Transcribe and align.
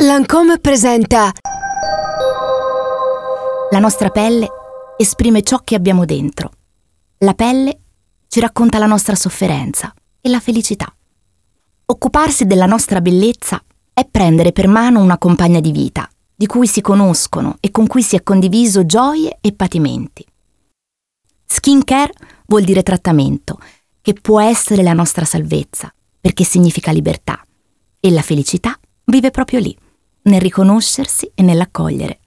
Lancome 0.00 0.60
presenta 0.60 1.32
La 3.72 3.80
nostra 3.80 4.10
pelle 4.10 4.46
esprime 4.96 5.42
ciò 5.42 5.58
che 5.64 5.74
abbiamo 5.74 6.04
dentro. 6.04 6.52
La 7.18 7.34
pelle 7.34 7.80
ci 8.28 8.38
racconta 8.38 8.78
la 8.78 8.86
nostra 8.86 9.16
sofferenza 9.16 9.92
e 10.20 10.28
la 10.28 10.38
felicità. 10.38 10.94
Occuparsi 11.86 12.46
della 12.46 12.66
nostra 12.66 13.00
bellezza 13.00 13.60
è 13.92 14.06
prendere 14.06 14.52
per 14.52 14.68
mano 14.68 15.00
una 15.00 15.18
compagna 15.18 15.58
di 15.58 15.72
vita, 15.72 16.08
di 16.32 16.46
cui 16.46 16.68
si 16.68 16.80
conoscono 16.80 17.56
e 17.58 17.72
con 17.72 17.88
cui 17.88 18.02
si 18.02 18.14
è 18.14 18.22
condiviso 18.22 18.86
gioie 18.86 19.38
e 19.40 19.52
patimenti. 19.52 20.24
Skin 21.44 21.82
care 21.82 22.12
vuol 22.46 22.62
dire 22.62 22.84
trattamento, 22.84 23.58
che 24.00 24.12
può 24.12 24.40
essere 24.40 24.84
la 24.84 24.92
nostra 24.92 25.24
salvezza, 25.24 25.92
perché 26.20 26.44
significa 26.44 26.92
libertà. 26.92 27.44
E 27.98 28.12
la 28.12 28.22
felicità 28.22 28.78
vive 29.06 29.32
proprio 29.32 29.58
lì 29.58 29.76
nel 30.28 30.40
riconoscersi 30.40 31.30
e 31.34 31.42
nell'accogliere 31.42 32.18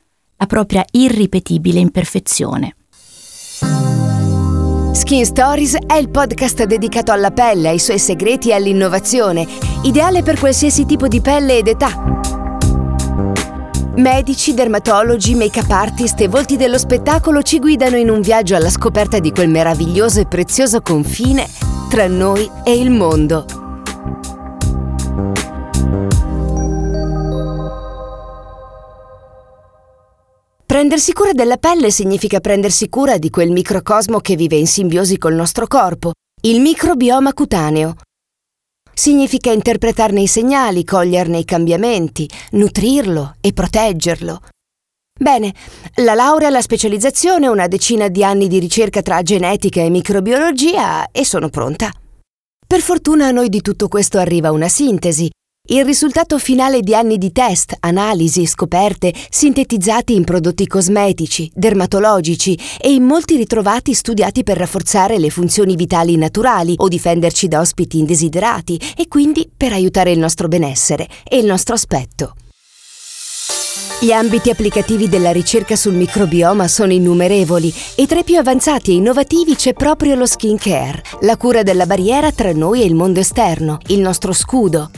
la 0.41 0.47
propria 0.47 0.83
irripetibile 0.91 1.79
imperfezione. 1.79 2.75
Skin 4.91 5.23
Stories 5.23 5.77
è 5.85 5.93
il 5.95 6.09
podcast 6.09 6.63
dedicato 6.63 7.11
alla 7.11 7.31
pelle, 7.31 7.69
ai 7.69 7.79
suoi 7.79 7.99
segreti 7.99 8.49
e 8.49 8.53
all'innovazione, 8.53 9.47
ideale 9.83 10.23
per 10.23 10.39
qualsiasi 10.39 10.85
tipo 10.85 11.07
di 11.07 11.21
pelle 11.21 11.57
ed 11.57 11.67
età. 11.67 12.19
Medici, 13.95 14.53
dermatologi, 14.53 15.35
make-up 15.35 15.69
artist 15.69 16.19
e 16.21 16.27
volti 16.27 16.57
dello 16.57 16.79
spettacolo 16.79 17.43
ci 17.43 17.59
guidano 17.59 17.97
in 17.97 18.09
un 18.09 18.21
viaggio 18.21 18.55
alla 18.55 18.69
scoperta 18.69 19.19
di 19.19 19.31
quel 19.31 19.49
meraviglioso 19.49 20.19
e 20.19 20.25
prezioso 20.25 20.81
confine 20.81 21.47
tra 21.89 22.07
noi 22.07 22.49
e 22.63 22.73
il 22.73 22.89
mondo. 22.89 23.60
Prendersi 30.81 31.13
cura 31.13 31.31
della 31.31 31.57
pelle 31.57 31.91
significa 31.91 32.39
prendersi 32.39 32.89
cura 32.89 33.19
di 33.19 33.29
quel 33.29 33.51
microcosmo 33.51 34.19
che 34.19 34.35
vive 34.35 34.55
in 34.55 34.65
simbiosi 34.65 35.19
col 35.19 35.35
nostro 35.35 35.67
corpo, 35.67 36.13
il 36.41 36.59
microbioma 36.59 37.33
cutaneo. 37.33 37.93
Significa 38.91 39.51
interpretarne 39.51 40.21
i 40.21 40.27
segnali, 40.27 40.83
coglierne 40.83 41.37
i 41.37 41.45
cambiamenti, 41.45 42.27
nutrirlo 42.53 43.35
e 43.41 43.53
proteggerlo. 43.53 44.39
Bene, 45.19 45.53
la 45.97 46.15
laurea, 46.15 46.49
la 46.49 46.61
specializzazione, 46.61 47.45
una 47.45 47.67
decina 47.67 48.07
di 48.07 48.23
anni 48.23 48.47
di 48.47 48.57
ricerca 48.57 49.03
tra 49.03 49.21
genetica 49.21 49.81
e 49.81 49.89
microbiologia 49.91 51.11
e 51.11 51.23
sono 51.23 51.49
pronta. 51.49 51.91
Per 52.65 52.81
fortuna 52.81 53.27
a 53.27 53.31
noi 53.31 53.49
di 53.49 53.61
tutto 53.61 53.87
questo 53.87 54.17
arriva 54.17 54.49
una 54.49 54.67
sintesi, 54.67 55.29
il 55.73 55.85
risultato 55.85 56.37
finale 56.37 56.81
di 56.81 56.93
anni 56.93 57.17
di 57.17 57.31
test, 57.31 57.77
analisi, 57.79 58.45
scoperte, 58.45 59.13
sintetizzati 59.29 60.13
in 60.13 60.25
prodotti 60.25 60.67
cosmetici, 60.67 61.49
dermatologici 61.53 62.59
e 62.77 62.91
in 62.91 63.03
molti 63.03 63.37
ritrovati 63.37 63.93
studiati 63.93 64.43
per 64.43 64.57
rafforzare 64.57 65.17
le 65.17 65.29
funzioni 65.29 65.75
vitali 65.77 66.17
naturali 66.17 66.73
o 66.75 66.89
difenderci 66.89 67.47
da 67.47 67.61
ospiti 67.61 67.99
indesiderati 67.99 68.79
e 68.97 69.07
quindi 69.07 69.49
per 69.55 69.71
aiutare 69.71 70.11
il 70.11 70.19
nostro 70.19 70.49
benessere 70.49 71.07
e 71.23 71.37
il 71.37 71.45
nostro 71.45 71.75
aspetto. 71.75 72.35
Gli 74.01 74.11
ambiti 74.11 74.49
applicativi 74.49 75.07
della 75.07 75.31
ricerca 75.31 75.75
sul 75.75 75.93
microbioma 75.93 76.67
sono 76.67 76.91
innumerevoli 76.91 77.73
e 77.95 78.07
tra 78.07 78.19
i 78.19 78.23
più 78.23 78.37
avanzati 78.37 78.91
e 78.91 78.95
innovativi 78.95 79.55
c'è 79.55 79.73
proprio 79.73 80.15
lo 80.15 80.25
skin 80.25 80.57
care, 80.57 81.01
la 81.21 81.37
cura 81.37 81.61
della 81.63 81.85
barriera 81.85 82.31
tra 82.31 82.51
noi 82.51 82.81
e 82.81 82.85
il 82.85 82.95
mondo 82.95 83.19
esterno, 83.19 83.77
il 83.87 83.99
nostro 83.99 84.33
scudo, 84.33 84.89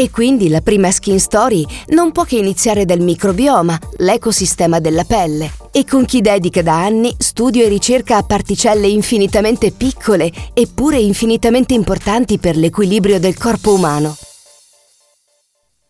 e 0.00 0.10
quindi 0.10 0.48
la 0.48 0.60
prima 0.60 0.92
skin 0.92 1.18
story 1.18 1.66
non 1.88 2.12
può 2.12 2.22
che 2.22 2.36
iniziare 2.36 2.84
dal 2.84 3.00
microbioma, 3.00 3.76
l'ecosistema 3.96 4.78
della 4.78 5.02
pelle, 5.02 5.50
e 5.72 5.84
con 5.84 6.04
chi 6.04 6.20
dedica 6.20 6.62
da 6.62 6.84
anni 6.84 7.12
studio 7.18 7.64
e 7.64 7.68
ricerca 7.68 8.16
a 8.16 8.22
particelle 8.22 8.86
infinitamente 8.86 9.72
piccole 9.72 10.30
eppure 10.54 10.98
infinitamente 10.98 11.74
importanti 11.74 12.38
per 12.38 12.56
l'equilibrio 12.56 13.18
del 13.18 13.36
corpo 13.36 13.74
umano. 13.74 14.16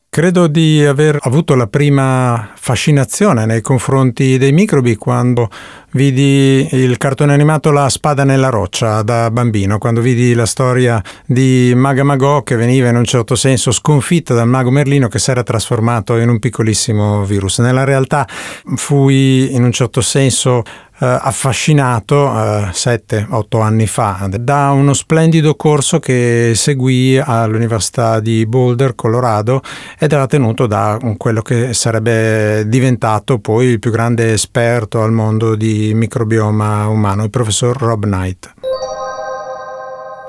Credo 0.09 0.47
di 0.47 0.83
aver 0.83 1.19
avuto 1.21 1.55
la 1.55 1.67
prima 1.67 2.55
fascinazione 2.69 3.47
nei 3.47 3.63
confronti 3.63 4.37
dei 4.37 4.53
microbi 4.53 4.97
quando 4.97 5.49
vidi 5.93 6.69
il 6.73 6.99
cartone 6.99 7.33
animato 7.33 7.71
La 7.71 7.89
spada 7.89 8.25
nella 8.25 8.51
roccia 8.51 9.01
da 9.01 9.31
bambino, 9.31 9.79
quando 9.79 10.03
vidi 10.03 10.35
la 10.35 10.45
storia 10.45 11.03
di 11.25 11.73
Maga 11.75 12.03
Magò 12.03 12.43
che 12.43 12.57
veniva 12.57 12.91
in 12.91 12.97
un 12.97 13.07
certo 13.07 13.37
senso 13.37 13.71
sconfitta 13.71 14.35
dal 14.35 14.49
mago 14.49 14.71
Merlino 14.71 15.09
che 15.09 15.19
si 15.19 15.31
era 15.31 15.43
trasformato 15.43 16.19
in 16.19 16.29
un 16.29 16.39
piccolissimo 16.39 17.25
virus. 17.25 17.61
Nella 17.61 17.85
realtà 17.85 18.29
fui 18.75 19.55
in 19.55 19.65
un 19.65 19.73
certo 19.73 20.03
senso 20.03 20.63
eh, 21.01 21.07
affascinato 21.07 22.27
eh, 22.27 22.71
7-8 22.73 23.63
anni 23.63 23.87
fa 23.87 24.29
da 24.39 24.71
uno 24.73 24.93
splendido 24.95 25.55
corso 25.55 26.01
che 26.01 26.53
seguì 26.57 27.17
all'Università 27.17 28.19
di 28.19 28.45
Boulder, 28.47 28.97
Colorado, 28.97 29.63
ed 29.97 30.13
era 30.13 30.27
tenuto 30.27 30.67
da 30.67 30.99
quello 31.17 31.41
che 31.41 31.73
sarebbe 31.73 32.58
diventato 32.67 33.39
poi 33.39 33.67
il 33.67 33.79
più 33.79 33.91
grande 33.91 34.33
esperto 34.33 35.03
al 35.03 35.13
mondo 35.13 35.55
di 35.55 35.93
microbioma 35.95 36.89
umano, 36.89 37.25
il 37.25 37.31
professor 37.31 37.77
Rob 37.77 38.05
Knight. 38.05 38.55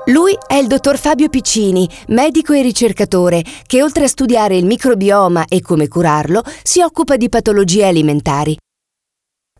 Lui 0.06 0.36
è 0.46 0.54
il 0.54 0.66
dottor 0.66 0.98
Fabio 0.98 1.28
Piccini, 1.28 1.88
medico 2.08 2.52
e 2.52 2.62
ricercatore, 2.62 3.44
che 3.66 3.82
oltre 3.82 4.04
a 4.04 4.08
studiare 4.08 4.56
il 4.56 4.64
microbioma 4.64 5.44
e 5.46 5.60
come 5.60 5.88
curarlo, 5.88 6.42
si 6.62 6.80
occupa 6.80 7.16
di 7.16 7.28
patologie 7.28 7.86
alimentari. 7.86 8.56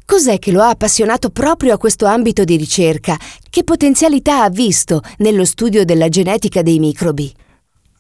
Cos'è 0.05 0.41
che 0.41 0.51
lo 0.51 0.63
ha 0.63 0.71
appassionato 0.71 1.31
proprio 1.31 1.75
a 1.75 1.79
questo 1.79 2.05
ambito 2.07 2.43
di 2.43 2.57
ricerca? 2.57 3.17
Che 3.49 3.63
potenzialità 3.63 4.43
ha 4.43 4.51
visto 4.51 5.03
nello 5.19 5.45
studio 5.45 5.85
della 5.85 6.09
genetica 6.09 6.63
dei 6.63 6.81
microbi? 6.81 7.33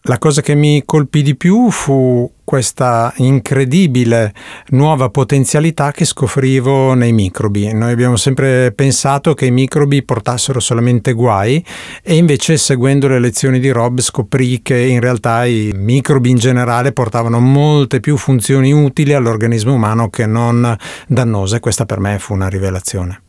La 0.05 0.17
cosa 0.17 0.41
che 0.41 0.55
mi 0.55 0.83
colpì 0.87 1.21
di 1.23 1.37
più 1.37 1.71
fu 1.71 2.33
questa 2.43 3.13
incredibile 3.17 4.33
nuova 4.69 5.11
potenzialità 5.11 5.93
che 5.93 6.07
scoprivo 6.07 6.95
nei 6.95 7.13
microbi. 7.13 7.71
Noi 7.75 7.93
abbiamo 7.93 8.17
sempre 8.17 8.73
pensato 8.73 9.35
che 9.35 9.45
i 9.45 9.51
microbi 9.51 10.03
portassero 10.03 10.59
solamente 10.59 11.13
guai 11.13 11.63
e 12.03 12.17
invece 12.17 12.57
seguendo 12.57 13.09
le 13.09 13.21
lezioni 13.21 13.61
di 13.61 13.69
Rob 13.69 14.01
scoprì 14.01 14.63
che 14.63 14.79
in 14.79 15.01
realtà 15.01 15.45
i 15.45 15.71
microbi 15.75 16.31
in 16.31 16.39
generale 16.39 16.93
portavano 16.93 17.39
molte 17.39 18.01
più 18.01 18.17
funzioni 18.17 18.73
utili 18.73 19.13
all'organismo 19.13 19.75
umano 19.75 20.09
che 20.09 20.25
non 20.25 20.77
dannose. 21.09 21.61
Questa 21.61 21.85
per 21.85 22.01
me 22.01 22.19
fu 22.19 22.33
una 22.33 22.49
rivelazione. 22.49 23.25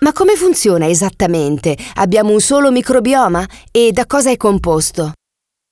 Ma 0.00 0.12
come 0.12 0.36
funziona 0.36 0.86
esattamente? 0.86 1.74
Abbiamo 1.94 2.32
un 2.32 2.40
solo 2.40 2.70
microbioma? 2.70 3.42
E 3.70 3.92
da 3.92 4.04
cosa 4.04 4.30
è 4.30 4.36
composto? 4.36 5.12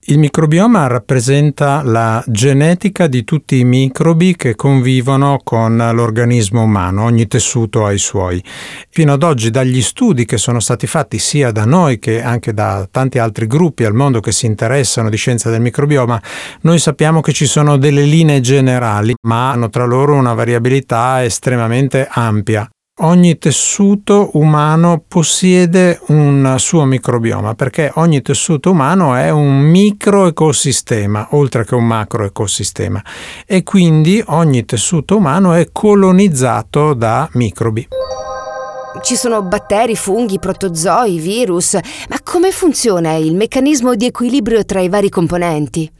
Il 0.06 0.18
microbioma 0.18 0.86
rappresenta 0.86 1.80
la 1.82 2.22
genetica 2.26 3.06
di 3.06 3.24
tutti 3.24 3.60
i 3.60 3.64
microbi 3.64 4.36
che 4.36 4.54
convivono 4.54 5.40
con 5.42 5.78
l'organismo 5.78 6.64
umano, 6.64 7.04
ogni 7.04 7.26
tessuto 7.26 7.86
ha 7.86 7.92
i 7.92 7.96
suoi. 7.96 8.44
Fino 8.90 9.14
ad 9.14 9.22
oggi 9.22 9.48
dagli 9.48 9.80
studi 9.80 10.26
che 10.26 10.36
sono 10.36 10.60
stati 10.60 10.86
fatti 10.86 11.18
sia 11.18 11.52
da 11.52 11.64
noi 11.64 11.98
che 11.98 12.22
anche 12.22 12.52
da 12.52 12.86
tanti 12.90 13.18
altri 13.18 13.46
gruppi 13.46 13.84
al 13.84 13.94
mondo 13.94 14.20
che 14.20 14.30
si 14.30 14.44
interessano 14.44 15.08
di 15.08 15.16
scienza 15.16 15.48
del 15.48 15.62
microbioma, 15.62 16.20
noi 16.60 16.78
sappiamo 16.78 17.22
che 17.22 17.32
ci 17.32 17.46
sono 17.46 17.78
delle 17.78 18.04
linee 18.04 18.40
generali, 18.40 19.14
ma 19.22 19.52
hanno 19.52 19.70
tra 19.70 19.86
loro 19.86 20.12
una 20.16 20.34
variabilità 20.34 21.24
estremamente 21.24 22.06
ampia. 22.10 22.68
Ogni 22.98 23.38
tessuto 23.38 24.30
umano 24.34 25.02
possiede 25.08 25.98
un 26.10 26.54
suo 26.58 26.84
microbioma 26.84 27.56
perché 27.56 27.90
ogni 27.96 28.22
tessuto 28.22 28.70
umano 28.70 29.16
è 29.16 29.30
un 29.30 29.62
microecosistema 29.62 31.30
oltre 31.32 31.64
che 31.64 31.74
un 31.74 31.88
macroecosistema 31.88 33.02
e 33.46 33.64
quindi 33.64 34.22
ogni 34.26 34.64
tessuto 34.64 35.16
umano 35.16 35.54
è 35.54 35.70
colonizzato 35.72 36.94
da 36.94 37.28
microbi. 37.32 37.88
Ci 39.02 39.16
sono 39.16 39.42
batteri, 39.42 39.96
funghi, 39.96 40.38
protozoi, 40.38 41.18
virus, 41.18 41.74
ma 42.08 42.18
come 42.22 42.52
funziona 42.52 43.14
il 43.14 43.34
meccanismo 43.34 43.96
di 43.96 44.06
equilibrio 44.06 44.64
tra 44.64 44.80
i 44.80 44.88
vari 44.88 45.08
componenti? 45.08 45.90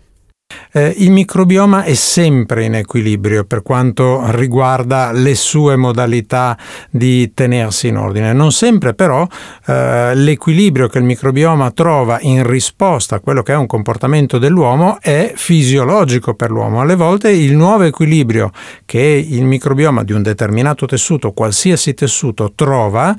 Eh, 0.76 0.92
il 0.98 1.12
microbioma 1.12 1.84
è 1.84 1.94
sempre 1.94 2.64
in 2.64 2.74
equilibrio 2.74 3.44
per 3.44 3.62
quanto 3.62 4.22
riguarda 4.32 5.12
le 5.12 5.36
sue 5.36 5.76
modalità 5.76 6.58
di 6.90 7.32
tenersi 7.32 7.86
in 7.86 7.96
ordine. 7.96 8.32
Non 8.32 8.50
sempre 8.50 8.92
però 8.92 9.24
eh, 9.66 10.16
l'equilibrio 10.16 10.88
che 10.88 10.98
il 10.98 11.04
microbioma 11.04 11.70
trova 11.70 12.18
in 12.22 12.44
risposta 12.44 13.16
a 13.16 13.20
quello 13.20 13.42
che 13.42 13.52
è 13.52 13.56
un 13.56 13.66
comportamento 13.66 14.38
dell'uomo 14.38 14.98
è 15.00 15.32
fisiologico 15.36 16.34
per 16.34 16.50
l'uomo. 16.50 16.80
Alle 16.80 16.96
volte 16.96 17.30
il 17.30 17.54
nuovo 17.54 17.84
equilibrio 17.84 18.50
che 18.84 19.00
il 19.00 19.44
microbioma 19.44 20.02
di 20.02 20.12
un 20.12 20.22
determinato 20.22 20.86
tessuto, 20.86 21.30
qualsiasi 21.30 21.94
tessuto, 21.94 22.52
trova, 22.52 23.14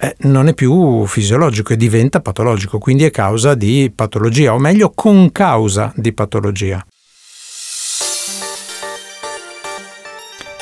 eh, 0.00 0.16
non 0.20 0.48
è 0.48 0.54
più 0.54 1.06
fisiologico 1.06 1.72
e 1.72 1.76
diventa 1.76 2.20
patologico, 2.20 2.78
quindi 2.78 3.04
è 3.04 3.10
causa 3.10 3.54
di 3.54 3.92
patologia, 3.94 4.52
o 4.52 4.58
meglio 4.58 4.90
con 4.90 5.30
causa 5.30 5.92
di 5.96 6.12
patologia. 6.12 6.84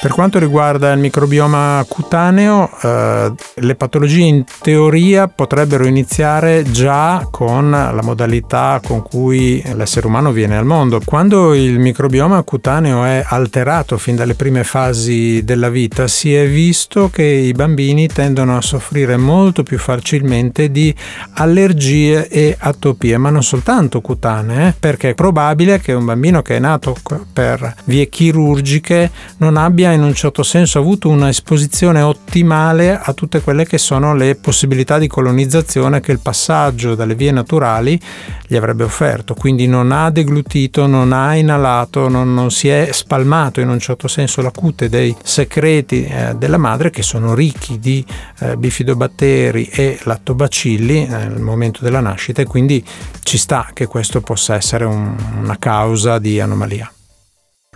Per 0.02 0.10
quanto 0.10 0.40
riguarda 0.40 0.90
il 0.90 0.98
microbioma 0.98 1.84
cutaneo, 1.86 2.68
eh, 2.82 3.32
le 3.54 3.74
patologie 3.76 4.24
in 4.24 4.44
teoria 4.60 5.28
potrebbero 5.28 5.86
iniziare 5.86 6.64
già 6.68 7.24
con 7.30 7.70
la 7.70 8.02
modalità 8.02 8.80
con 8.84 9.00
cui 9.04 9.62
l'essere 9.74 10.08
umano 10.08 10.32
viene 10.32 10.56
al 10.56 10.64
mondo. 10.64 11.00
Quando 11.04 11.54
il 11.54 11.78
microbioma 11.78 12.42
cutaneo 12.42 13.04
è 13.04 13.24
alterato 13.24 13.96
fin 13.96 14.16
dalle 14.16 14.34
prime 14.34 14.64
fasi 14.64 15.44
della 15.44 15.68
vita, 15.68 16.08
si 16.08 16.34
è 16.34 16.48
visto 16.48 17.08
che 17.08 17.22
i 17.22 17.52
bambini 17.52 18.08
tendono 18.08 18.56
a 18.56 18.60
soffrire 18.60 19.16
molto 19.16 19.62
più 19.62 19.78
facilmente 19.78 20.72
di 20.72 20.92
allergie 21.34 22.26
e 22.26 22.56
atopie, 22.58 23.18
ma 23.18 23.30
non 23.30 23.44
soltanto 23.44 24.00
cutanee, 24.00 24.70
eh, 24.70 24.74
perché 24.76 25.10
è 25.10 25.14
probabile 25.14 25.78
che 25.78 25.92
un 25.92 26.06
bambino 26.06 26.42
che 26.42 26.56
è 26.56 26.58
nato 26.58 26.96
per 27.32 27.76
vie 27.84 28.08
chirurgiche 28.08 29.08
non 29.36 29.56
abbia 29.56 29.90
in 29.92 30.02
un 30.02 30.14
certo 30.14 30.42
senso 30.42 30.78
avuto 30.78 31.08
una 31.08 31.28
esposizione 31.28 32.00
ottimale 32.00 32.98
a 32.98 33.12
tutte 33.12 33.40
quelle 33.40 33.66
che 33.66 33.78
sono 33.78 34.14
le 34.14 34.34
possibilità 34.34 34.98
di 34.98 35.06
colonizzazione 35.06 36.00
che 36.00 36.12
il 36.12 36.20
passaggio 36.20 36.94
dalle 36.94 37.14
vie 37.14 37.30
naturali 37.30 38.00
gli 38.46 38.56
avrebbe 38.56 38.84
offerto. 38.84 39.34
Quindi 39.34 39.66
non 39.66 39.92
ha 39.92 40.10
deglutito, 40.10 40.86
non 40.86 41.12
ha 41.12 41.34
inalato, 41.34 42.08
non, 42.08 42.32
non 42.34 42.50
si 42.50 42.68
è 42.68 42.90
spalmato 42.92 43.60
in 43.60 43.68
un 43.68 43.78
certo 43.78 44.08
senso 44.08 44.42
la 44.42 44.50
cute 44.50 44.88
dei 44.88 45.14
secreti 45.22 46.04
eh, 46.04 46.34
della 46.36 46.58
madre 46.58 46.90
che 46.90 47.02
sono 47.02 47.34
ricchi 47.34 47.78
di 47.78 48.04
eh, 48.40 48.56
bifidobatteri 48.56 49.66
e 49.66 49.98
lattobacilli 50.02 51.06
nel 51.06 51.40
momento 51.40 51.80
della 51.82 52.00
nascita 52.00 52.42
e 52.42 52.46
quindi 52.46 52.84
ci 53.22 53.38
sta 53.38 53.70
che 53.72 53.86
questo 53.86 54.20
possa 54.20 54.54
essere 54.54 54.84
un, 54.84 55.16
una 55.40 55.56
causa 55.58 56.18
di 56.18 56.40
anomalia. 56.40 56.92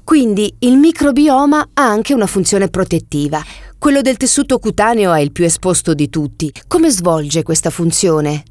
Quindi 0.07 0.55
il 0.61 0.77
microbioma 0.77 1.71
ha 1.75 1.83
anche 1.83 2.15
una 2.15 2.29
funzione 2.29 2.69
protettiva. 2.69 3.43
Quello 3.77 4.03
del 4.03 4.17
tessuto 4.17 4.61
cutaneo 4.61 5.13
è 5.13 5.19
il 5.19 5.33
più 5.33 5.43
esposto 5.43 5.95
di 5.95 6.09
tutti. 6.09 6.53
Come 6.69 6.91
svolge 6.91 7.43
questa 7.43 7.71
funzione? 7.71 8.45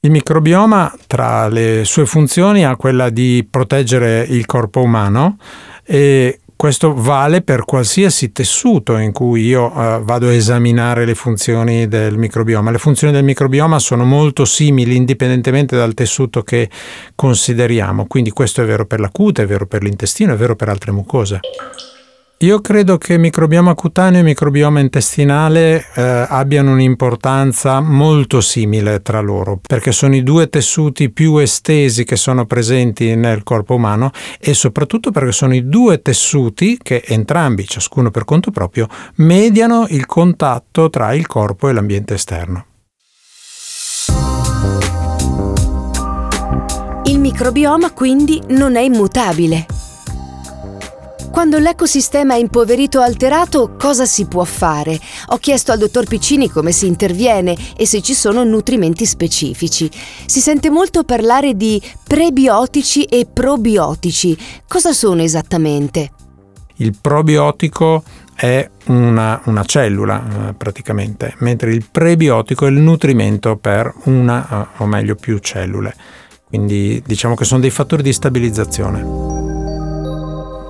Il 0.00 0.10
microbioma 0.10 0.94
tra 1.06 1.48
le 1.48 1.84
sue 1.86 2.04
funzioni 2.04 2.66
ha 2.66 2.76
quella 2.76 3.08
di 3.08 3.48
proteggere 3.50 4.26
il 4.28 4.44
corpo 4.44 4.82
umano 4.82 5.38
e 5.86 6.40
questo 6.64 6.94
vale 6.94 7.42
per 7.42 7.66
qualsiasi 7.66 8.32
tessuto 8.32 8.96
in 8.96 9.12
cui 9.12 9.44
io 9.44 9.66
uh, 9.66 10.02
vado 10.02 10.28
a 10.28 10.32
esaminare 10.32 11.04
le 11.04 11.14
funzioni 11.14 11.88
del 11.88 12.16
microbioma. 12.16 12.70
Le 12.70 12.78
funzioni 12.78 13.12
del 13.12 13.22
microbioma 13.22 13.78
sono 13.78 14.06
molto 14.06 14.46
simili 14.46 14.96
indipendentemente 14.96 15.76
dal 15.76 15.92
tessuto 15.92 16.42
che 16.42 16.70
consideriamo, 17.14 18.06
quindi 18.06 18.30
questo 18.30 18.62
è 18.62 18.64
vero 18.64 18.86
per 18.86 18.98
la 18.98 19.10
cute, 19.10 19.42
è 19.42 19.46
vero 19.46 19.66
per 19.66 19.82
l'intestino, 19.82 20.32
è 20.32 20.36
vero 20.36 20.56
per 20.56 20.70
altre 20.70 20.90
mucose. 20.90 21.40
Io 22.38 22.60
credo 22.60 22.98
che 22.98 23.16
microbioma 23.16 23.74
cutaneo 23.74 24.20
e 24.20 24.24
microbioma 24.24 24.80
intestinale 24.80 25.86
eh, 25.94 26.26
abbiano 26.28 26.72
un'importanza 26.72 27.80
molto 27.80 28.40
simile 28.40 29.02
tra 29.02 29.20
loro, 29.20 29.60
perché 29.66 29.92
sono 29.92 30.16
i 30.16 30.22
due 30.22 30.48
tessuti 30.50 31.10
più 31.10 31.36
estesi 31.38 32.04
che 32.04 32.16
sono 32.16 32.44
presenti 32.44 33.14
nel 33.14 33.44
corpo 33.44 33.76
umano 33.76 34.10
e 34.40 34.52
soprattutto 34.52 35.12
perché 35.12 35.32
sono 35.32 35.54
i 35.54 35.68
due 35.68 36.02
tessuti 36.02 36.76
che 36.82 37.02
entrambi, 37.06 37.66
ciascuno 37.66 38.10
per 38.10 38.24
conto 38.24 38.50
proprio, 38.50 38.88
mediano 39.16 39.86
il 39.88 40.04
contatto 40.04 40.90
tra 40.90 41.14
il 41.14 41.26
corpo 41.26 41.68
e 41.68 41.72
l'ambiente 41.72 42.14
esterno. 42.14 42.66
Il 47.04 47.20
microbioma 47.20 47.92
quindi 47.92 48.42
non 48.48 48.76
è 48.76 48.80
immutabile. 48.80 49.83
Quando 51.34 51.58
l'ecosistema 51.58 52.34
è 52.34 52.38
impoverito 52.38 53.00
o 53.00 53.02
alterato, 53.02 53.74
cosa 53.76 54.06
si 54.06 54.26
può 54.26 54.44
fare? 54.44 54.96
Ho 55.30 55.38
chiesto 55.38 55.72
al 55.72 55.78
dottor 55.78 56.06
Piccini 56.06 56.48
come 56.48 56.70
si 56.70 56.86
interviene 56.86 57.56
e 57.76 57.86
se 57.86 58.02
ci 58.02 58.14
sono 58.14 58.44
nutrimenti 58.44 59.04
specifici. 59.04 59.90
Si 60.26 60.38
sente 60.38 60.70
molto 60.70 61.02
parlare 61.02 61.54
di 61.54 61.82
prebiotici 62.06 63.02
e 63.02 63.26
probiotici. 63.26 64.38
Cosa 64.68 64.92
sono 64.92 65.22
esattamente? 65.22 66.12
Il 66.76 66.96
probiotico 67.00 68.04
è 68.32 68.70
una, 68.84 69.40
una 69.46 69.64
cellula 69.64 70.50
eh, 70.50 70.54
praticamente, 70.54 71.34
mentre 71.38 71.72
il 71.72 71.84
prebiotico 71.90 72.66
è 72.66 72.70
il 72.70 72.78
nutrimento 72.78 73.56
per 73.56 73.92
una 74.04 74.48
eh, 74.48 74.82
o 74.84 74.86
meglio 74.86 75.16
più 75.16 75.38
cellule. 75.38 75.96
Quindi 76.44 77.02
diciamo 77.04 77.34
che 77.34 77.44
sono 77.44 77.60
dei 77.60 77.70
fattori 77.70 78.04
di 78.04 78.12
stabilizzazione 78.12 79.43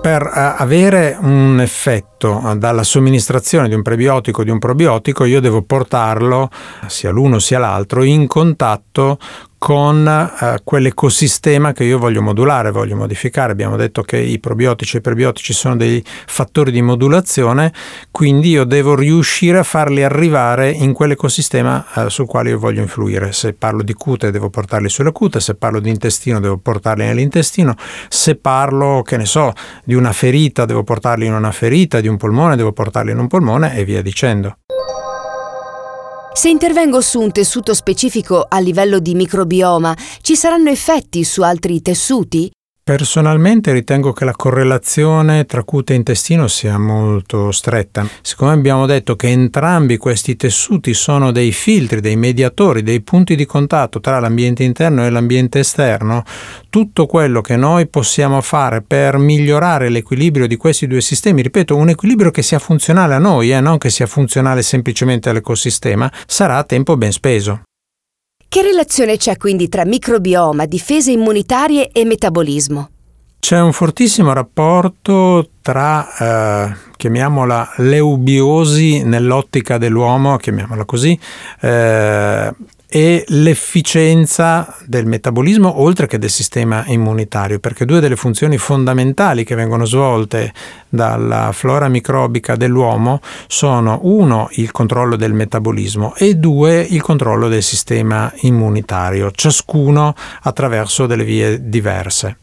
per 0.04 0.20
eh, 0.22 0.62
avere 0.62 1.16
un 1.18 1.60
effetto 1.62 2.50
eh, 2.50 2.56
dalla 2.58 2.82
somministrazione 2.82 3.68
di 3.68 3.74
un 3.74 3.80
prebiotico 3.80 4.42
o 4.42 4.44
di 4.44 4.50
un 4.50 4.58
probiotico 4.58 5.24
io 5.24 5.40
devo 5.40 5.62
portarlo, 5.62 6.50
sia 6.88 7.08
l'uno 7.08 7.38
sia 7.38 7.58
l'altro, 7.58 8.02
in 8.02 8.26
contatto 8.26 9.18
con 9.58 10.06
eh, 10.06 10.60
quell'ecosistema 10.62 11.72
che 11.72 11.84
io 11.84 11.98
voglio 11.98 12.22
modulare, 12.22 12.70
voglio 12.70 12.96
modificare. 12.96 13.52
Abbiamo 13.52 13.76
detto 13.76 14.02
che 14.02 14.18
i 14.18 14.38
probiotici 14.38 14.96
e 14.96 14.98
i 14.98 15.02
prebiotici 15.02 15.52
sono 15.52 15.76
dei 15.76 16.04
fattori 16.04 16.70
di 16.70 16.82
modulazione, 16.82 17.72
quindi 18.10 18.50
io 18.50 18.64
devo 18.64 18.94
riuscire 18.94 19.58
a 19.58 19.62
farli 19.62 20.02
arrivare 20.02 20.70
in 20.70 20.92
quell'ecosistema 20.92 21.86
eh, 21.94 22.10
sul 22.10 22.26
quale 22.26 22.50
io 22.50 22.58
voglio 22.58 22.82
influire. 22.82 23.32
Se 23.32 23.52
parlo 23.52 23.82
di 23.82 23.94
cute 23.94 24.30
devo 24.30 24.50
portarli 24.50 24.88
sulla 24.88 25.12
cute, 25.12 25.40
se 25.40 25.54
parlo 25.54 25.80
di 25.80 25.90
intestino 25.90 26.40
devo 26.40 26.58
portarli 26.58 27.04
nell'intestino, 27.04 27.74
se 28.08 28.36
parlo, 28.36 29.02
che 29.02 29.16
ne 29.16 29.26
so, 29.26 29.52
di 29.84 29.94
una 29.94 30.12
ferita 30.12 30.64
devo 30.64 30.82
portarli 30.82 31.26
in 31.26 31.32
una 31.32 31.52
ferita, 31.52 32.00
di 32.00 32.08
un 32.08 32.16
polmone 32.16 32.56
devo 32.56 32.72
portarli 32.72 33.12
in 33.12 33.18
un 33.18 33.28
polmone 33.28 33.76
e 33.76 33.84
via 33.84 34.02
dicendo. 34.02 34.56
Se 36.36 36.48
intervengo 36.48 37.00
su 37.00 37.20
un 37.20 37.30
tessuto 37.30 37.74
specifico 37.74 38.44
a 38.48 38.58
livello 38.58 38.98
di 38.98 39.14
microbioma, 39.14 39.96
ci 40.20 40.34
saranno 40.34 40.68
effetti 40.68 41.22
su 41.22 41.42
altri 41.42 41.80
tessuti? 41.80 42.50
Personalmente 42.86 43.72
ritengo 43.72 44.12
che 44.12 44.26
la 44.26 44.36
correlazione 44.36 45.46
tra 45.46 45.64
cute 45.64 45.94
e 45.94 45.96
intestino 45.96 46.48
sia 46.48 46.76
molto 46.76 47.50
stretta. 47.50 48.06
Siccome 48.20 48.52
abbiamo 48.52 48.84
detto 48.84 49.16
che 49.16 49.28
entrambi 49.28 49.96
questi 49.96 50.36
tessuti 50.36 50.92
sono 50.92 51.32
dei 51.32 51.50
filtri, 51.50 52.02
dei 52.02 52.16
mediatori, 52.16 52.82
dei 52.82 53.00
punti 53.00 53.36
di 53.36 53.46
contatto 53.46 54.00
tra 54.00 54.20
l'ambiente 54.20 54.64
interno 54.64 55.02
e 55.02 55.08
l'ambiente 55.08 55.60
esterno, 55.60 56.24
tutto 56.68 57.06
quello 57.06 57.40
che 57.40 57.56
noi 57.56 57.86
possiamo 57.86 58.42
fare 58.42 58.82
per 58.82 59.16
migliorare 59.16 59.88
l'equilibrio 59.88 60.46
di 60.46 60.56
questi 60.56 60.86
due 60.86 61.00
sistemi, 61.00 61.40
ripeto, 61.40 61.74
un 61.74 61.88
equilibrio 61.88 62.30
che 62.30 62.42
sia 62.42 62.58
funzionale 62.58 63.14
a 63.14 63.18
noi 63.18 63.50
e 63.50 63.54
eh, 63.54 63.60
non 63.60 63.78
che 63.78 63.88
sia 63.88 64.06
funzionale 64.06 64.60
semplicemente 64.60 65.30
all'ecosistema, 65.30 66.12
sarà 66.26 66.58
a 66.58 66.64
tempo 66.64 66.98
ben 66.98 67.12
speso. 67.12 67.62
Che 68.54 68.62
relazione 68.62 69.16
c'è 69.16 69.36
quindi 69.36 69.68
tra 69.68 69.84
microbioma, 69.84 70.66
difese 70.66 71.10
immunitarie 71.10 71.90
e 71.90 72.04
metabolismo? 72.04 72.88
C'è 73.40 73.60
un 73.60 73.72
fortissimo 73.72 74.32
rapporto 74.32 75.48
tra, 75.60 76.68
eh, 76.68 76.76
chiamiamola 76.96 77.72
leubiosi 77.78 79.02
nell'ottica 79.02 79.76
dell'uomo, 79.76 80.36
chiamiamola 80.36 80.84
così, 80.84 81.18
eh, 81.62 82.54
e 82.96 83.24
l'efficienza 83.26 84.72
del 84.86 85.04
metabolismo 85.04 85.80
oltre 85.80 86.06
che 86.06 86.16
del 86.16 86.30
sistema 86.30 86.84
immunitario, 86.86 87.58
perché 87.58 87.84
due 87.84 87.98
delle 87.98 88.14
funzioni 88.14 88.56
fondamentali 88.56 89.42
che 89.42 89.56
vengono 89.56 89.84
svolte 89.84 90.52
dalla 90.88 91.50
flora 91.50 91.88
microbica 91.88 92.54
dell'uomo 92.54 93.20
sono 93.48 93.98
uno 94.02 94.48
il 94.52 94.70
controllo 94.70 95.16
del 95.16 95.32
metabolismo 95.32 96.14
e 96.14 96.36
due 96.36 96.86
il 96.88 97.02
controllo 97.02 97.48
del 97.48 97.64
sistema 97.64 98.32
immunitario, 98.42 99.32
ciascuno 99.32 100.14
attraverso 100.42 101.06
delle 101.06 101.24
vie 101.24 101.68
diverse. 101.68 102.36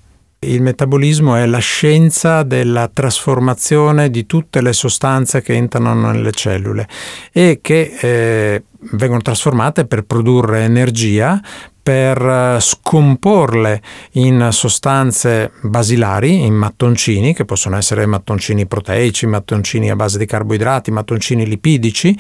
Il 0.44 0.64
metabolismo 0.64 1.36
è 1.36 1.46
la 1.46 1.60
scienza 1.60 2.42
della 2.42 2.88
trasformazione 2.92 4.10
di 4.10 4.26
tutte 4.26 4.60
le 4.64 4.74
sostanze 4.74 5.44
che 5.44 5.54
entrano 5.54 5.94
nelle 5.94 6.32
cellule 6.32 6.88
e 7.32 7.60
che 7.62 7.96
eh, 8.02 8.64
vengono 8.94 9.22
trasformate 9.22 9.86
per 9.86 10.02
produrre 10.02 10.64
energia, 10.64 11.40
per 11.84 12.18
eh, 12.20 12.58
scomporle 12.60 13.84
in 14.14 14.50
sostanze 14.52 15.52
basilari, 15.62 16.44
in 16.44 16.56
mattoncini, 16.56 17.36
che 17.36 17.46
possono 17.46 17.78
essere 17.78 18.08
mattoncini 18.08 18.66
proteici, 18.66 19.28
mattoncini 19.28 19.92
a 19.92 19.96
base 19.96 20.18
di 20.18 20.26
carboidrati, 20.26 20.90
mattoncini 20.90 21.46
lipidici, 21.46 22.18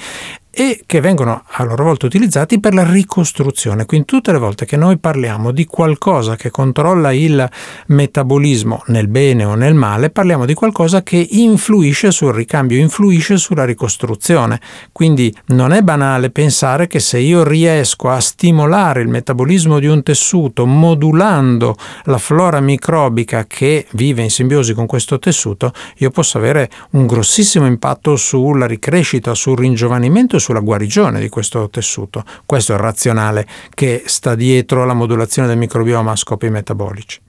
e 0.53 0.83
che 0.85 0.99
vengono 0.99 1.43
a 1.47 1.63
loro 1.63 1.85
volta 1.85 2.05
utilizzati 2.05 2.59
per 2.59 2.73
la 2.73 2.83
ricostruzione. 2.83 3.85
Quindi 3.85 4.05
tutte 4.05 4.33
le 4.33 4.37
volte 4.37 4.65
che 4.65 4.75
noi 4.75 4.97
parliamo 4.97 5.51
di 5.51 5.65
qualcosa 5.65 6.35
che 6.35 6.51
controlla 6.51 7.13
il 7.13 7.49
metabolismo 7.87 8.83
nel 8.87 9.07
bene 9.07 9.45
o 9.45 9.55
nel 9.55 9.73
male, 9.73 10.09
parliamo 10.09 10.45
di 10.45 10.53
qualcosa 10.53 11.03
che 11.03 11.25
influisce 11.31 12.11
sul 12.11 12.33
ricambio, 12.33 12.77
influisce 12.77 13.37
sulla 13.37 13.63
ricostruzione. 13.63 14.59
Quindi 14.91 15.33
non 15.47 15.71
è 15.71 15.81
banale 15.81 16.31
pensare 16.31 16.87
che 16.87 16.99
se 16.99 17.17
io 17.17 17.43
riesco 17.43 18.09
a 18.09 18.19
stimolare 18.19 19.01
il 19.01 19.07
metabolismo 19.07 19.79
di 19.79 19.87
un 19.87 20.03
tessuto 20.03 20.65
modulando 20.65 21.77
la 22.03 22.17
flora 22.17 22.59
microbica 22.59 23.45
che 23.45 23.87
vive 23.91 24.23
in 24.23 24.29
simbiosi 24.29 24.73
con 24.73 24.85
questo 24.85 25.17
tessuto, 25.17 25.71
io 25.97 26.09
posso 26.09 26.37
avere 26.37 26.69
un 26.91 27.05
grossissimo 27.05 27.65
impatto 27.65 28.17
sulla 28.17 28.65
ricrescita, 28.65 29.33
sul 29.33 29.57
ringiovanimento 29.57 30.39
sulla 30.41 30.59
guarigione 30.59 31.21
di 31.21 31.29
questo 31.29 31.69
tessuto. 31.69 32.25
Questo 32.45 32.73
è 32.73 32.75
il 32.75 32.81
razionale 32.81 33.47
che 33.73 34.03
sta 34.05 34.35
dietro 34.35 34.83
la 34.83 34.93
modulazione 34.93 35.47
del 35.47 35.57
microbioma 35.57 36.11
a 36.11 36.15
scopi 36.17 36.49
metabolici. 36.49 37.21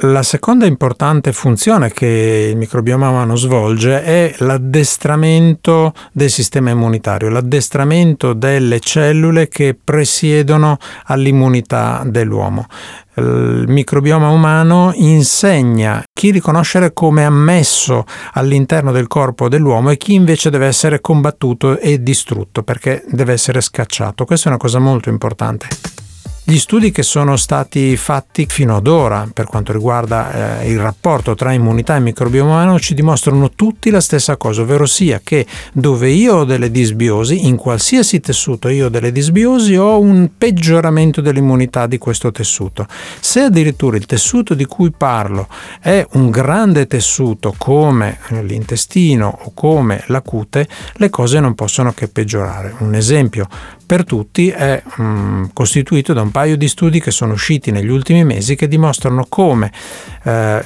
La 0.00 0.22
seconda 0.22 0.66
importante 0.66 1.32
funzione 1.32 1.90
che 1.90 2.48
il 2.50 2.56
microbioma 2.56 3.08
umano 3.08 3.34
svolge 3.34 4.02
è 4.02 4.34
l'addestramento 4.38 5.94
del 6.12 6.28
sistema 6.28 6.70
immunitario, 6.70 7.30
l'addestramento 7.30 8.34
delle 8.34 8.78
cellule 8.80 9.48
che 9.48 9.74
presiedono 9.82 10.76
all'immunità 11.04 12.02
dell'uomo 12.04 12.66
il 13.18 13.64
microbioma 13.66 14.28
umano 14.28 14.92
insegna 14.94 16.02
chi 16.12 16.30
riconoscere 16.30 16.92
come 16.92 17.24
ammesso 17.24 18.04
all'interno 18.32 18.92
del 18.92 19.06
corpo 19.06 19.48
dell'uomo 19.48 19.90
e 19.90 19.96
chi 19.96 20.14
invece 20.14 20.50
deve 20.50 20.66
essere 20.66 21.00
combattuto 21.00 21.78
e 21.78 22.02
distrutto 22.02 22.62
perché 22.62 23.04
deve 23.08 23.32
essere 23.32 23.60
scacciato. 23.60 24.24
Questa 24.24 24.46
è 24.46 24.48
una 24.48 24.58
cosa 24.58 24.78
molto 24.78 25.08
importante. 25.08 25.68
Gli 26.48 26.58
studi 26.58 26.92
che 26.92 27.02
sono 27.02 27.36
stati 27.36 27.96
fatti 27.96 28.46
fino 28.48 28.76
ad 28.76 28.86
ora 28.86 29.28
per 29.32 29.46
quanto 29.46 29.72
riguarda 29.72 30.60
eh, 30.60 30.70
il 30.70 30.78
rapporto 30.78 31.34
tra 31.34 31.50
immunità 31.50 31.96
e 31.96 31.98
microbioma 31.98 32.50
umano 32.50 32.78
ci 32.78 32.94
dimostrano 32.94 33.50
tutti 33.50 33.90
la 33.90 34.00
stessa 34.00 34.36
cosa, 34.36 34.62
ovvero 34.62 34.86
sia 34.86 35.20
che 35.24 35.44
dove 35.72 36.08
io 36.08 36.36
ho 36.36 36.44
delle 36.44 36.70
disbiosi, 36.70 37.48
in 37.48 37.56
qualsiasi 37.56 38.20
tessuto 38.20 38.68
io 38.68 38.86
ho 38.86 38.88
delle 38.90 39.10
disbiosi, 39.10 39.74
ho 39.74 39.98
un 39.98 40.30
peggioramento 40.38 41.20
dell'immunità 41.20 41.88
di 41.88 41.98
questo 41.98 42.30
tessuto. 42.30 42.86
Se 43.18 43.40
addirittura 43.40 43.96
il 43.96 44.06
tessuto 44.06 44.54
di 44.54 44.66
cui 44.66 44.92
parlo 44.92 45.48
è 45.80 46.06
un 46.12 46.30
grande 46.30 46.86
tessuto 46.86 47.56
come 47.58 48.20
l'intestino 48.42 49.36
o 49.46 49.50
come 49.52 50.04
la 50.06 50.20
cute, 50.20 50.68
le 50.92 51.10
cose 51.10 51.40
non 51.40 51.56
possono 51.56 51.92
che 51.92 52.06
peggiorare. 52.06 52.72
Un 52.78 52.94
esempio 52.94 53.48
per 53.86 54.04
tutti 54.04 54.50
è 54.50 54.82
um, 54.96 55.48
costituito 55.52 56.12
da 56.12 56.22
un 56.22 56.32
paio 56.32 56.56
di 56.56 56.68
studi 56.68 57.00
che 57.00 57.12
sono 57.12 57.34
usciti 57.34 57.70
negli 57.70 57.88
ultimi 57.88 58.24
mesi 58.24 58.56
che 58.56 58.66
dimostrano 58.66 59.26
come 59.28 59.72
eh, 60.24 60.64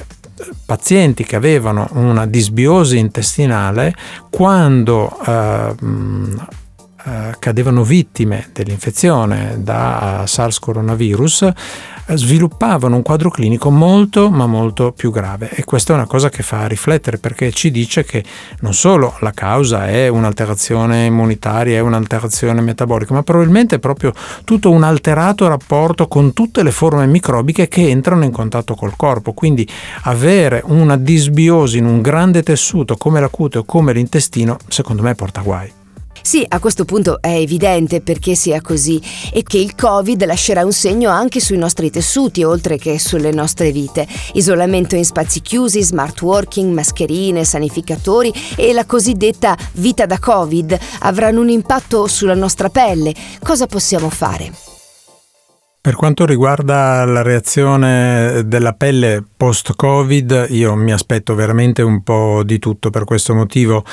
pazienti 0.65 1.23
che 1.23 1.35
avevano 1.35 1.87
una 1.93 2.25
disbiosi 2.25 2.97
intestinale 2.97 3.93
quando 4.29 5.15
eh, 5.25 5.75
eh, 7.05 7.35
cadevano 7.39 7.83
vittime 7.83 8.49
dell'infezione 8.53 9.57
da 9.59 10.23
SARS 10.27 10.59
coronavirus 10.59 11.51
sviluppavano 12.15 12.95
un 12.95 13.01
quadro 13.01 13.29
clinico 13.29 13.69
molto 13.69 14.29
ma 14.29 14.45
molto 14.45 14.91
più 14.91 15.11
grave 15.11 15.49
e 15.51 15.63
questa 15.63 15.93
è 15.93 15.95
una 15.95 16.05
cosa 16.05 16.29
che 16.29 16.43
fa 16.43 16.67
riflettere 16.67 17.17
perché 17.17 17.51
ci 17.51 17.71
dice 17.71 18.03
che 18.03 18.23
non 18.59 18.73
solo 18.73 19.15
la 19.21 19.31
causa 19.31 19.87
è 19.87 20.07
un'alterazione 20.07 21.05
immunitaria, 21.05 21.77
è 21.77 21.81
un'alterazione 21.81 22.61
metabolica, 22.61 23.13
ma 23.13 23.23
probabilmente 23.23 23.75
è 23.75 23.79
proprio 23.79 24.13
tutto 24.43 24.71
un 24.71 24.83
alterato 24.83 25.47
rapporto 25.47 26.07
con 26.07 26.33
tutte 26.33 26.63
le 26.63 26.71
forme 26.71 27.05
microbiche 27.07 27.67
che 27.67 27.89
entrano 27.89 28.23
in 28.23 28.31
contatto 28.31 28.75
col 28.75 28.95
corpo, 28.95 29.33
quindi 29.33 29.67
avere 30.03 30.61
una 30.65 30.97
disbiosi 30.97 31.77
in 31.77 31.85
un 31.85 32.01
grande 32.01 32.43
tessuto 32.43 32.97
come 32.97 33.19
la 33.19 33.29
cute 33.29 33.59
o 33.59 33.63
come 33.63 33.93
l'intestino 33.93 34.57
secondo 34.67 35.01
me 35.01 35.15
porta 35.15 35.41
guai. 35.41 35.80
Sì, 36.21 36.45
a 36.47 36.59
questo 36.59 36.85
punto 36.85 37.21
è 37.21 37.33
evidente 37.33 38.01
perché 38.01 38.35
sia 38.35 38.61
così 38.61 39.01
e 39.33 39.43
che 39.43 39.57
il 39.57 39.75
Covid 39.75 40.23
lascerà 40.25 40.63
un 40.63 40.71
segno 40.71 41.09
anche 41.09 41.39
sui 41.39 41.57
nostri 41.57 41.89
tessuti, 41.89 42.43
oltre 42.43 42.77
che 42.77 42.99
sulle 42.99 43.31
nostre 43.31 43.71
vite. 43.71 44.07
Isolamento 44.33 44.95
in 44.95 45.05
spazi 45.05 45.41
chiusi, 45.41 45.81
smart 45.81 46.21
working, 46.21 46.71
mascherine, 46.73 47.43
sanificatori 47.43 48.31
e 48.55 48.71
la 48.71 48.85
cosiddetta 48.85 49.57
vita 49.73 50.05
da 50.05 50.19
Covid 50.19 50.77
avranno 50.99 51.41
un 51.41 51.49
impatto 51.49 52.07
sulla 52.07 52.35
nostra 52.35 52.69
pelle. 52.69 53.13
Cosa 53.41 53.65
possiamo 53.65 54.09
fare? 54.09 54.70
Per 55.83 55.95
quanto 55.95 56.27
riguarda 56.27 57.03
la 57.05 57.23
reazione 57.23 58.43
della 58.45 58.73
pelle 58.73 59.23
post-Covid, 59.35 60.45
io 60.49 60.75
mi 60.75 60.91
aspetto 60.91 61.33
veramente 61.33 61.81
un 61.81 62.03
po' 62.03 62.43
di 62.45 62.59
tutto 62.59 62.91
per 62.91 63.03
questo 63.03 63.33
motivo. 63.33 63.83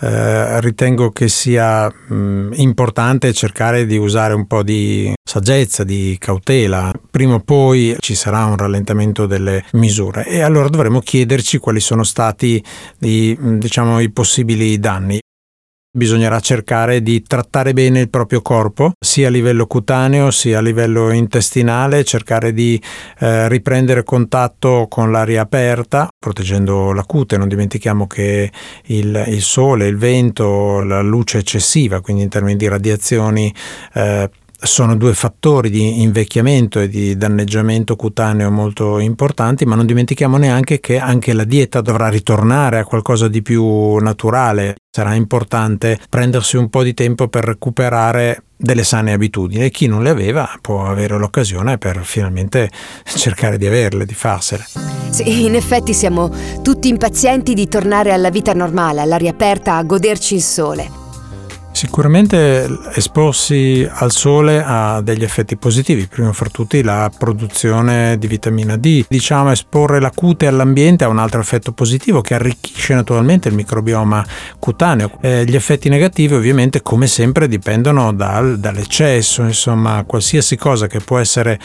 Eh, 0.00 0.60
ritengo 0.60 1.10
che 1.10 1.28
sia 1.28 1.88
mh, 1.88 2.54
importante 2.54 3.32
cercare 3.32 3.86
di 3.86 3.96
usare 3.96 4.34
un 4.34 4.48
po' 4.48 4.64
di 4.64 5.14
saggezza, 5.22 5.84
di 5.84 6.16
cautela. 6.18 6.92
Prima 7.12 7.34
o 7.34 7.40
poi 7.40 7.94
ci 8.00 8.16
sarà 8.16 8.44
un 8.44 8.56
rallentamento 8.56 9.26
delle 9.26 9.64
misure 9.74 10.26
e 10.26 10.40
allora 10.40 10.68
dovremo 10.68 10.98
chiederci 10.98 11.58
quali 11.58 11.78
sono 11.78 12.02
stati 12.02 12.60
i, 13.02 13.38
diciamo, 13.40 14.00
i 14.00 14.10
possibili 14.10 14.80
danni 14.80 15.20
bisognerà 15.96 16.38
cercare 16.40 17.02
di 17.02 17.22
trattare 17.22 17.72
bene 17.72 18.00
il 18.00 18.10
proprio 18.10 18.42
corpo, 18.42 18.92
sia 19.00 19.28
a 19.28 19.30
livello 19.30 19.66
cutaneo 19.66 20.30
sia 20.30 20.58
a 20.58 20.60
livello 20.60 21.10
intestinale, 21.10 22.04
cercare 22.04 22.52
di 22.52 22.80
eh, 23.20 23.48
riprendere 23.48 24.04
contatto 24.04 24.86
con 24.88 25.10
l'aria 25.10 25.40
aperta, 25.40 26.08
proteggendo 26.18 26.92
la 26.92 27.04
cute. 27.04 27.38
Non 27.38 27.48
dimentichiamo 27.48 28.06
che 28.06 28.50
il, 28.84 29.24
il, 29.28 29.42
sole, 29.42 29.86
il 29.86 29.96
vento, 29.96 30.82
la 30.82 31.00
luce 31.00 31.38
eccessiva, 31.38 32.00
quindi 32.00 32.22
in 32.22 32.28
termini 32.28 32.56
di 32.56 32.68
radiazioni, 32.68 33.52
eh, 33.94 34.30
sono 34.58 34.96
due 34.96 35.14
fattori 35.14 35.70
di 35.70 36.02
invecchiamento 36.02 36.80
e 36.80 36.88
di 36.88 37.16
danneggiamento 37.16 37.96
cutaneo 37.96 38.50
molto 38.50 38.98
importanti, 38.98 39.64
ma 39.64 39.74
non 39.74 39.86
dimentichiamo 39.86 40.36
neanche 40.36 40.80
che 40.80 40.98
anche 40.98 41.32
la 41.32 41.44
dieta 41.44 41.80
dovrà 41.80 42.08
ritornare 42.08 42.78
a 42.78 42.84
qualcosa 42.84 43.28
di 43.28 43.42
più 43.42 43.96
naturale. 43.96 44.76
Sarà 44.90 45.14
importante 45.14 45.98
prendersi 46.08 46.56
un 46.56 46.70
po' 46.70 46.82
di 46.82 46.94
tempo 46.94 47.28
per 47.28 47.44
recuperare 47.44 48.42
delle 48.56 48.84
sane 48.84 49.12
abitudini 49.12 49.64
e 49.64 49.70
chi 49.70 49.86
non 49.86 50.02
le 50.02 50.08
aveva 50.08 50.48
può 50.62 50.86
avere 50.86 51.18
l'occasione 51.18 51.76
per 51.76 52.00
finalmente 52.04 52.70
cercare 53.04 53.58
di 53.58 53.66
averle, 53.66 54.06
di 54.06 54.14
farsele. 54.14 54.64
Sì, 55.10 55.44
in 55.44 55.54
effetti 55.54 55.92
siamo 55.92 56.32
tutti 56.62 56.88
impazienti 56.88 57.52
di 57.52 57.68
tornare 57.68 58.12
alla 58.12 58.30
vita 58.30 58.54
normale, 58.54 59.02
all'aria 59.02 59.30
aperta, 59.30 59.76
a 59.76 59.82
goderci 59.82 60.34
il 60.34 60.42
sole. 60.42 61.05
Sicuramente 61.76 62.66
esporsi 62.94 63.86
al 63.86 64.10
sole 64.10 64.64
ha 64.64 65.02
degli 65.02 65.22
effetti 65.22 65.58
positivi, 65.58 66.06
prima 66.06 66.32
fra 66.32 66.48
tutti 66.48 66.82
la 66.82 67.10
produzione 67.14 68.16
di 68.16 68.26
vitamina 68.26 68.78
D. 68.78 69.04
Diciamo 69.06 69.50
esporre 69.50 70.00
la 70.00 70.10
cute 70.10 70.46
all'ambiente 70.46 71.04
ha 71.04 71.08
un 71.08 71.18
altro 71.18 71.38
effetto 71.38 71.72
positivo 71.72 72.22
che 72.22 72.32
arricchisce 72.32 72.94
naturalmente 72.94 73.48
il 73.48 73.54
microbioma 73.54 74.24
cutaneo. 74.58 75.18
Eh, 75.20 75.44
gli 75.44 75.54
effetti 75.54 75.90
negativi 75.90 76.34
ovviamente 76.34 76.80
come 76.80 77.06
sempre 77.06 77.46
dipendono 77.46 78.14
dal, 78.14 78.58
dall'eccesso, 78.58 79.42
insomma 79.42 80.02
qualsiasi 80.06 80.56
cosa 80.56 80.86
che 80.86 81.00
può 81.00 81.18
essere 81.18 81.60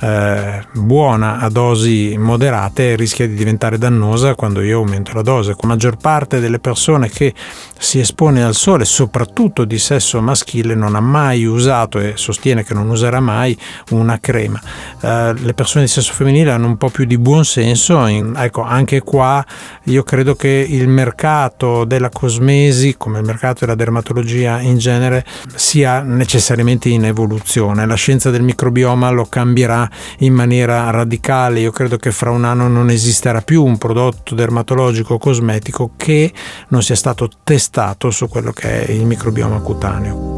eh, 0.00 0.62
buona 0.72 1.38
a 1.38 1.48
dosi 1.48 2.16
moderate 2.18 2.96
rischia 2.96 3.26
di 3.26 3.34
diventare 3.34 3.78
dannosa 3.78 4.34
quando 4.34 4.60
io 4.60 4.78
aumento 4.78 5.12
la 5.14 5.22
dose. 5.22 5.56
La 5.58 5.68
maggior 5.68 5.96
parte 5.96 6.40
delle 6.40 6.58
persone 6.58 7.08
che 7.08 7.32
si 7.78 7.98
espone 7.98 8.42
al 8.44 8.54
sole, 8.54 8.84
soprattutto 8.84 9.53
di 9.62 9.78
sesso 9.78 10.20
maschile, 10.20 10.74
non 10.74 10.96
ha 10.96 11.00
mai 11.00 11.44
usato 11.44 12.00
e 12.00 12.14
sostiene 12.16 12.64
che 12.64 12.74
non 12.74 12.90
userà 12.90 13.20
mai 13.20 13.56
una 13.90 14.18
crema. 14.18 14.60
Eh, 15.00 15.34
le 15.34 15.54
persone 15.54 15.84
di 15.84 15.90
sesso 15.90 16.12
femminile 16.12 16.50
hanno 16.50 16.66
un 16.66 16.76
po' 16.76 16.88
più 16.88 17.04
di 17.04 17.18
buon 17.18 17.44
senso, 17.44 18.04
in, 18.06 18.34
ecco 18.36 18.62
anche 18.62 19.02
qua 19.02 19.44
io 19.84 20.02
credo 20.02 20.34
che 20.34 20.66
il 20.68 20.88
mercato 20.88 21.84
della 21.84 22.08
cosmesi, 22.08 22.96
come 22.96 23.18
il 23.18 23.24
mercato 23.24 23.60
della 23.60 23.76
dermatologia 23.76 24.60
in 24.60 24.78
genere, 24.78 25.24
sia 25.54 26.00
necessariamente 26.00 26.88
in 26.88 27.04
evoluzione. 27.04 27.86
La 27.86 27.94
scienza 27.94 28.30
del 28.30 28.42
microbioma 28.42 29.10
lo 29.10 29.26
cambierà 29.26 29.88
in 30.18 30.32
maniera 30.32 30.90
radicale. 30.90 31.60
Io 31.60 31.70
credo 31.70 31.98
che 31.98 32.10
fra 32.10 32.30
un 32.30 32.44
anno 32.44 32.66
non 32.68 32.88
esisterà 32.90 33.42
più 33.42 33.62
un 33.62 33.76
prodotto 33.76 34.34
dermatologico 34.34 35.18
cosmetico 35.18 35.92
che 35.96 36.32
non 36.68 36.82
sia 36.82 36.96
stato 36.96 37.28
testato 37.44 38.10
su 38.10 38.28
quello 38.28 38.52
che 38.52 38.86
è 38.86 38.90
il 38.90 39.04
microbioma 39.04 39.43
cutaneo. 39.60 40.34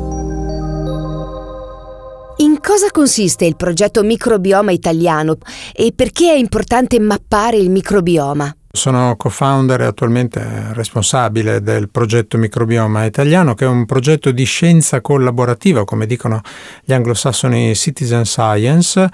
In 2.39 2.61
cosa 2.61 2.91
consiste 2.91 3.47
il 3.47 3.57
progetto 3.57 4.03
Microbioma 4.03 4.71
Italiano 4.71 5.39
e 5.75 5.93
perché 5.97 6.33
è 6.33 6.37
importante 6.37 6.99
mappare 7.01 7.57
il 7.57 7.71
microbioma? 7.71 8.55
Sono 8.77 9.17
co-founder 9.17 9.81
e 9.81 9.85
attualmente 9.87 10.73
responsabile 10.73 11.63
del 11.63 11.89
progetto 11.89 12.37
Microbioma 12.37 13.07
Italiano, 13.07 13.55
che 13.55 13.65
è 13.65 13.69
un 13.69 13.87
progetto 13.87 14.31
di 14.31 14.45
scienza 14.45 15.01
collaborativa, 15.01 15.85
come 15.85 16.07
dicono 16.07 16.43
gli 16.85 16.93
anglosassoni 16.93 17.75
Citizen 17.75 18.27
Science, 18.27 19.09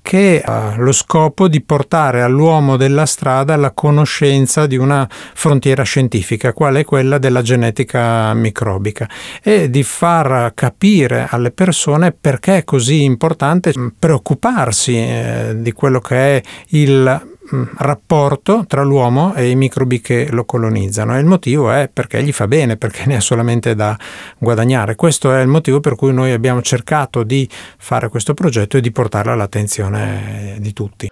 che 0.00 0.40
ha 0.42 0.76
lo 0.78 0.92
scopo 0.92 1.48
di 1.48 1.60
portare 1.60 2.22
all'uomo 2.22 2.78
della 2.78 3.04
strada 3.04 3.56
la 3.56 3.72
conoscenza 3.72 4.66
di 4.66 4.76
una 4.76 5.06
frontiera 5.10 5.82
scientifica, 5.82 6.54
quale 6.54 6.80
è 6.80 6.84
quella 6.84 7.18
della 7.18 7.42
genetica 7.42 8.32
microbica, 8.32 9.06
e 9.42 9.68
di 9.68 9.82
far 9.82 10.52
capire 10.54 11.26
alle 11.28 11.50
persone 11.50 12.12
perché 12.12 12.58
è 12.58 12.64
così 12.64 13.02
importante 13.02 13.74
preoccuparsi 13.98 14.96
eh, 14.96 15.56
di 15.56 15.72
quello 15.72 16.00
che 16.00 16.16
è 16.36 16.42
il 16.68 17.36
rapporto 17.76 18.64
tra 18.66 18.82
l'uomo 18.82 19.34
e 19.34 19.50
i 19.50 19.54
microbi 19.56 20.00
che 20.00 20.28
lo 20.30 20.44
colonizzano 20.44 21.16
e 21.16 21.20
il 21.20 21.26
motivo 21.26 21.70
è 21.70 21.88
perché 21.92 22.22
gli 22.22 22.32
fa 22.32 22.46
bene, 22.46 22.76
perché 22.76 23.04
ne 23.06 23.16
ha 23.16 23.20
solamente 23.20 23.74
da 23.74 23.96
guadagnare. 24.38 24.94
Questo 24.94 25.32
è 25.32 25.40
il 25.40 25.48
motivo 25.48 25.80
per 25.80 25.94
cui 25.94 26.12
noi 26.12 26.32
abbiamo 26.32 26.62
cercato 26.62 27.22
di 27.22 27.48
fare 27.78 28.08
questo 28.08 28.34
progetto 28.34 28.76
e 28.76 28.80
di 28.80 28.90
portarlo 28.90 29.32
all'attenzione 29.32 30.56
di 30.60 30.72
tutti 30.72 31.08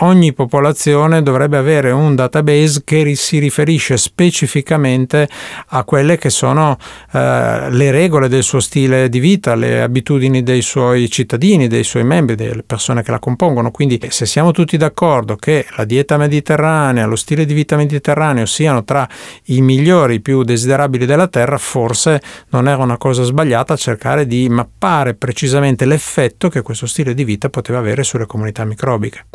ogni 0.00 0.32
popolazione 0.32 1.22
dovrebbe 1.22 1.56
avere 1.56 1.90
un 1.90 2.14
database 2.14 2.82
che 2.84 3.14
si 3.14 3.38
riferisce 3.38 3.96
specificamente 3.96 5.28
a 5.68 5.84
quelle 5.84 6.18
che 6.18 6.30
sono 6.30 6.76
eh, 7.12 7.70
le 7.70 7.90
regole 7.90 8.28
del 8.28 8.42
suo 8.42 8.60
stile 8.60 9.08
di 9.08 9.20
vita, 9.20 9.54
le 9.54 9.82
abitudini 9.82 10.42
dei 10.42 10.62
suoi 10.62 11.08
cittadini, 11.08 11.68
dei 11.68 11.84
suoi 11.84 12.04
membri, 12.04 12.34
delle 12.34 12.62
persone 12.62 13.02
che 13.02 13.10
la 13.10 13.18
compongono. 13.18 13.70
Quindi 13.70 14.00
se 14.08 14.26
siamo 14.26 14.50
tutti 14.50 14.76
d'accordo 14.76 15.36
che 15.36 15.66
la 15.76 15.84
dieta 15.84 16.16
mediterranea, 16.16 17.06
lo 17.06 17.16
stile 17.16 17.44
di 17.44 17.54
vita 17.54 17.76
mediterraneo 17.76 18.46
siano 18.46 18.84
tra 18.84 19.08
i 19.44 19.60
migliori, 19.60 20.14
i 20.14 20.20
più 20.20 20.42
desiderabili 20.42 21.06
della 21.06 21.28
Terra, 21.28 21.58
forse 21.58 22.20
non 22.50 22.68
era 22.68 22.82
una 22.82 22.98
cosa 22.98 23.22
sbagliata 23.22 23.76
cercare 23.76 24.26
di 24.26 24.48
mappare 24.48 25.14
precisamente 25.14 25.84
l'effetto 25.84 26.48
che 26.48 26.62
questo 26.62 26.86
stile 26.86 27.14
di 27.14 27.24
vita 27.24 27.48
poteva 27.48 27.78
avere 27.78 28.02
sulle 28.02 28.26
comunità 28.26 28.64
microbiche. 28.64 29.26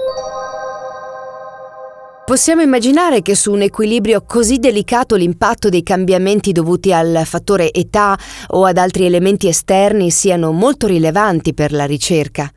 Possiamo 2.32 2.62
immaginare 2.62 3.22
che 3.22 3.36
su 3.36 3.52
un 3.52 3.62
equilibrio 3.62 4.24
così 4.26 4.58
delicato 4.58 5.18
l'impatto 5.18 5.68
dei 5.68 5.84
cambiamenti 5.84 6.54
dovuti 6.54 6.94
al 6.94 7.24
fattore 7.26 7.74
età 7.74 8.18
o 8.52 8.64
ad 8.64 8.78
altri 8.78 9.04
elementi 9.04 9.50
esterni 9.50 10.12
siano 10.12 10.54
molto 10.54 10.88
rilevanti 10.88 11.54
per 11.54 11.74
la 11.74 11.84
ricerca. 11.84 12.50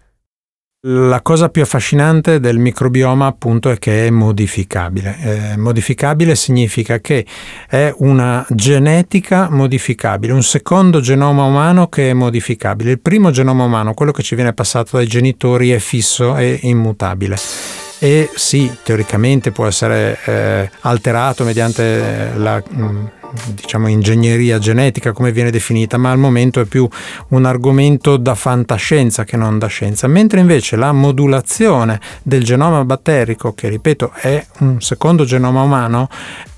La 0.82 1.22
cosa 1.22 1.48
più 1.48 1.62
affascinante 1.62 2.38
del 2.38 2.58
microbioma 2.58 3.26
appunto 3.26 3.68
è 3.68 3.76
che 3.80 4.06
è 4.06 4.10
modificabile. 4.10 5.16
Eh, 5.18 5.56
modificabile 5.56 6.36
significa 6.36 7.00
che 7.00 7.26
è 7.68 7.92
una 7.98 8.46
genetica 8.50 9.50
modificabile, 9.50 10.32
un 10.32 10.44
secondo 10.44 11.00
genoma 11.00 11.42
umano 11.42 11.88
che 11.88 12.10
è 12.10 12.12
modificabile. 12.12 12.92
Il 12.92 13.00
primo 13.00 13.32
genoma 13.32 13.64
umano, 13.64 13.92
quello 13.92 14.12
che 14.12 14.22
ci 14.22 14.36
viene 14.36 14.52
passato 14.52 14.98
dai 14.98 15.08
genitori, 15.08 15.72
è 15.72 15.80
fisso 15.80 16.36
e 16.36 16.60
immutabile 16.62 17.82
e 18.04 18.28
sì, 18.34 18.70
teoricamente 18.82 19.50
può 19.50 19.66
essere 19.66 20.18
eh, 20.26 20.70
alterato 20.80 21.42
mediante 21.42 22.32
la 22.36 22.62
mm, 22.62 23.06
diciamo 23.54 23.88
ingegneria 23.88 24.58
genetica 24.58 25.12
come 25.12 25.32
viene 25.32 25.50
definita, 25.50 25.96
ma 25.96 26.10
al 26.10 26.18
momento 26.18 26.60
è 26.60 26.66
più 26.66 26.86
un 27.28 27.46
argomento 27.46 28.18
da 28.18 28.34
fantascienza 28.34 29.24
che 29.24 29.38
non 29.38 29.58
da 29.58 29.68
scienza, 29.68 30.06
mentre 30.06 30.40
invece 30.40 30.76
la 30.76 30.92
modulazione 30.92 31.98
del 32.22 32.44
genoma 32.44 32.84
batterico, 32.84 33.54
che 33.54 33.70
ripeto 33.70 34.12
è 34.16 34.44
un 34.58 34.82
secondo 34.82 35.24
genoma 35.24 35.62
umano, 35.62 36.10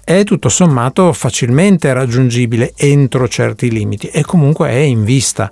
è 0.08 0.22
tutto 0.22 0.48
sommato 0.48 1.12
facilmente 1.12 1.92
raggiungibile 1.92 2.74
entro 2.76 3.26
certi 3.26 3.72
limiti 3.72 4.06
e 4.06 4.22
comunque 4.22 4.68
è 4.68 4.76
in 4.76 5.02
vista. 5.02 5.50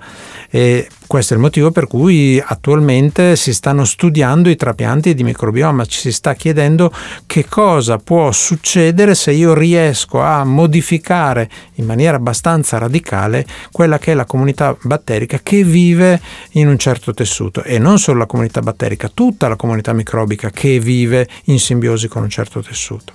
E 0.49 0.87
questo 1.09 1.35
è 1.35 1.37
il 1.37 1.43
motivo 1.43 1.73
per 1.73 1.89
cui 1.89 2.41
attualmente 2.41 3.35
si 3.35 3.53
stanno 3.53 3.85
studiando 3.85 4.49
i 4.49 4.55
trapianti 4.55 5.13
di 5.13 5.25
microbioma, 5.25 5.85
ci 5.87 5.99
si 5.99 6.13
sta 6.13 6.35
chiedendo 6.35 6.93
che 7.27 7.47
cosa 7.49 7.99
può 7.99 8.31
succedere 8.31 9.17
se 9.17 9.33
io 9.33 9.55
riesco 9.55 10.21
a 10.21 10.45
modificare 10.45 11.51
in 11.75 11.87
maniera 11.87 12.17
abbastanza 12.17 12.79
radicale 12.79 13.45
quella 13.73 13.99
che 13.99 14.13
è 14.13 14.15
la 14.15 14.25
comunità 14.25 14.77
batterica 14.83 15.41
che 15.43 15.65
vive 15.65 16.21
in 16.53 16.69
un 16.69 16.79
certo 16.79 17.13
tessuto. 17.13 17.65
E 17.65 17.81
non 17.81 17.99
solo 17.99 18.21
la 18.21 18.27
comunità 18.27 18.61
batterica, 18.61 19.11
tutta 19.13 19.49
la 19.49 19.57
comunità 19.57 19.93
microbica 19.93 20.51
che 20.51 20.79
vive 20.79 21.29
in 21.47 21.59
simbiosi 21.59 22.07
con 22.07 22.23
un 22.23 22.31
certo 22.31 22.63
tessuto 22.63 23.15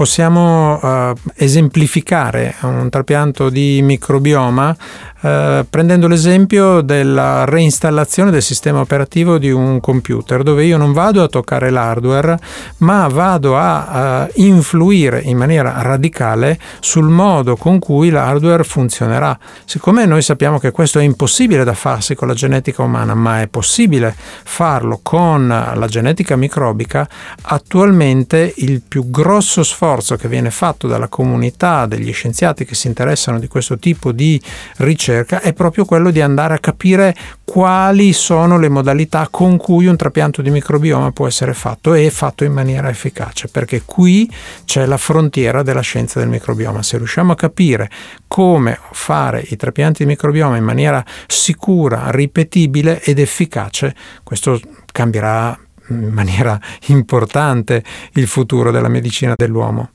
possiamo 0.00 0.80
uh, 0.80 1.14
esemplificare 1.34 2.54
un 2.62 2.88
trapianto 2.88 3.50
di 3.50 3.82
microbioma 3.82 4.74
uh, 5.20 5.66
prendendo 5.68 6.08
l'esempio 6.08 6.80
della 6.80 7.44
reinstallazione 7.44 8.30
del 8.30 8.40
sistema 8.40 8.80
operativo 8.80 9.36
di 9.36 9.50
un 9.50 9.78
computer 9.78 10.42
dove 10.42 10.64
io 10.64 10.78
non 10.78 10.94
vado 10.94 11.22
a 11.22 11.28
toccare 11.28 11.68
l'hardware 11.68 12.38
ma 12.78 13.08
vado 13.08 13.58
a 13.58 14.26
uh, 14.26 14.40
influire 14.40 15.20
in 15.20 15.36
maniera 15.36 15.82
radicale 15.82 16.58
sul 16.80 17.10
modo 17.10 17.56
con 17.56 17.78
cui 17.78 18.08
l'hardware 18.08 18.64
funzionerà. 18.64 19.38
Siccome 19.66 20.06
noi 20.06 20.22
sappiamo 20.22 20.58
che 20.58 20.70
questo 20.70 20.98
è 20.98 21.02
impossibile 21.02 21.62
da 21.62 21.74
farsi 21.74 22.14
con 22.14 22.26
la 22.26 22.32
genetica 22.32 22.80
umana 22.80 23.14
ma 23.14 23.42
è 23.42 23.48
possibile 23.48 24.16
farlo 24.16 25.00
con 25.02 25.46
la 25.46 25.86
genetica 25.88 26.36
microbica, 26.36 27.06
attualmente 27.42 28.54
il 28.56 28.80
più 28.80 29.10
grosso 29.10 29.62
sforzo 29.62 29.88
sforzo 29.90 30.14
che 30.14 30.28
viene 30.28 30.52
fatto 30.52 30.86
dalla 30.86 31.08
comunità 31.08 31.86
degli 31.86 32.12
scienziati 32.12 32.64
che 32.64 32.76
si 32.76 32.86
interessano 32.86 33.40
di 33.40 33.48
questo 33.48 33.76
tipo 33.76 34.12
di 34.12 34.40
ricerca 34.76 35.40
è 35.40 35.52
proprio 35.52 35.84
quello 35.84 36.12
di 36.12 36.20
andare 36.20 36.54
a 36.54 36.58
capire 36.58 37.16
quali 37.44 38.12
sono 38.12 38.56
le 38.56 38.68
modalità 38.68 39.26
con 39.28 39.56
cui 39.56 39.86
un 39.86 39.96
trapianto 39.96 40.42
di 40.42 40.50
microbioma 40.50 41.10
può 41.10 41.26
essere 41.26 41.54
fatto 41.54 41.94
e 41.94 42.08
fatto 42.10 42.44
in 42.44 42.52
maniera 42.52 42.88
efficace, 42.88 43.48
perché 43.48 43.82
qui 43.84 44.30
c'è 44.64 44.86
la 44.86 44.96
frontiera 44.96 45.64
della 45.64 45.80
scienza 45.80 46.20
del 46.20 46.28
microbioma. 46.28 46.84
Se 46.84 46.96
riusciamo 46.96 47.32
a 47.32 47.36
capire 47.36 47.90
come 48.28 48.78
fare 48.92 49.44
i 49.48 49.56
trapianti 49.56 50.04
di 50.04 50.10
microbioma 50.10 50.56
in 50.56 50.62
maniera 50.62 51.04
sicura, 51.26 52.12
ripetibile 52.12 53.02
ed 53.02 53.18
efficace, 53.18 53.96
questo 54.22 54.60
cambierà 54.92 55.58
in 55.90 56.10
maniera 56.12 56.58
importante 56.88 57.84
il 58.14 58.26
futuro 58.26 58.70
della 58.70 58.88
medicina 58.88 59.34
dell'uomo. 59.36 59.90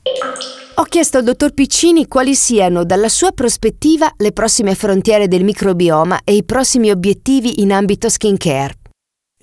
Ho 0.78 0.82
chiesto 0.82 1.16
al 1.16 1.24
dottor 1.24 1.54
Piccini 1.54 2.06
quali 2.06 2.34
siano, 2.34 2.84
dalla 2.84 3.08
sua 3.08 3.32
prospettiva, 3.32 4.12
le 4.18 4.32
prossime 4.32 4.74
frontiere 4.74 5.26
del 5.26 5.42
microbioma 5.42 6.20
e 6.22 6.34
i 6.34 6.44
prossimi 6.44 6.90
obiettivi 6.90 7.62
in 7.62 7.72
ambito 7.72 8.10
skincare. 8.10 8.75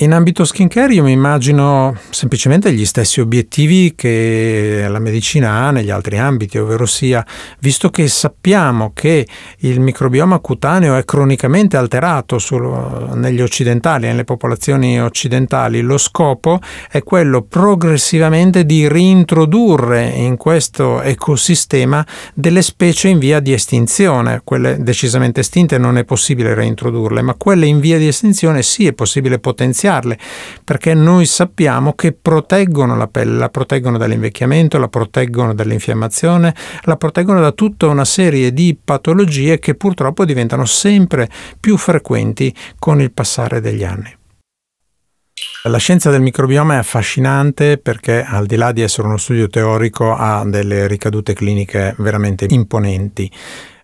In 0.04 0.12
ambito 0.12 0.44
skincare 0.44 0.96
io 0.96 1.04
mi 1.04 1.14
immagino 1.14 1.96
semplicemente 2.10 2.74
gli 2.74 2.84
stessi 2.84 3.22
obiettivi 3.22 3.94
che 3.96 4.86
la 4.90 5.00
medicina 5.00 5.64
ha 5.64 5.72
negli 5.72 5.90
altri 5.90 6.18
ambiti, 6.18 6.58
ovvero 6.58 6.86
sia, 6.86 7.26
visto 7.60 7.90
che 7.90 8.10
sappiamo 8.10 8.92
che 8.94 9.26
il 9.60 9.80
microbioma 9.80 10.40
cutaneo 10.40 10.98
è 10.98 11.06
cronicamente 11.06 11.78
alterato 11.78 12.38
solo 12.38 13.16
negli 13.16 13.42
occidentali, 13.42 14.08
nelle 14.08 14.26
popolazioni 14.26 15.02
occidentali, 15.02 15.80
lo 15.80 15.98
scopo 15.98 16.60
è 16.92 17.02
quello 17.02 17.44
progressivamente 17.44 18.66
di 18.66 18.90
reintrodurre 18.90 20.06
in 20.10 20.36
questo 20.36 21.02
ecosistema 21.02 22.06
delle 22.34 22.62
specie 22.62 23.08
in 23.08 23.20
via 23.20 23.40
di 23.40 23.54
estinzione. 23.54 24.42
Quelle 24.44 24.84
decisamente 24.84 25.40
estinte 25.40 25.78
non 25.78 25.98
è 25.98 26.04
possibile 26.04 26.54
reintrodurle, 26.54 27.22
ma 27.22 27.36
quelle 27.36 27.68
in 27.68 27.80
via 27.80 27.98
di 27.98 28.08
estinzione 28.08 28.64
sì 28.64 28.86
è 28.86 28.92
possibile 28.92 29.40
potenziare 29.40 29.92
potenziarle, 29.94 30.18
perché 30.64 30.94
noi 30.94 31.26
sappiamo 31.26 31.94
che 31.94 32.14
proteggono 32.14 32.96
la 32.96 33.08
pelle, 33.08 33.38
la 33.38 33.50
proteggono 33.50 33.98
dall'invecchiamento, 33.98 34.78
la 34.78 34.88
proteggono 34.88 35.54
dall'infiammazione, 35.54 36.56
la 36.84 36.98
proteggono 36.98 37.40
da 37.40 37.52
tutta 37.52 37.88
una 37.88 38.06
serie 38.06 38.54
di 38.54 38.78
patologie 38.82 39.60
che 39.60 39.76
purtroppo 39.76 40.26
diventano 40.26 40.66
sempre 40.66 41.30
più 41.60 41.78
frequenti 41.78 42.54
con 42.80 43.02
il 43.02 43.12
passare 43.12 43.62
degli 43.62 43.84
anni. 43.84 44.16
La 45.66 45.78
scienza 45.78 46.10
del 46.10 46.22
microbioma 46.22 46.74
è 46.74 46.78
affascinante 46.78 47.78
perché 47.78 48.24
al 48.24 48.46
di 48.46 48.58
là 48.58 48.74
di 48.74 48.82
essere 48.82 49.08
uno 49.08 49.18
studio 49.18 49.48
teorico 49.48 50.14
ha 50.14 50.44
delle 50.46 50.88
ricadute 50.88 51.34
cliniche 51.34 51.96
veramente 52.00 52.46
imponenti. 52.50 53.32